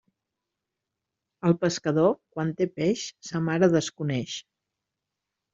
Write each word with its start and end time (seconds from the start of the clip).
El 1.49 1.53
pescador, 1.65 2.09
quan 2.37 2.53
té 2.63 2.69
peix, 2.81 3.05
sa 3.29 3.45
mare 3.51 3.73
desconeix. 3.79 4.39